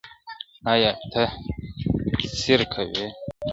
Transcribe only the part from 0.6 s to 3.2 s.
ايا ته سیر کوې.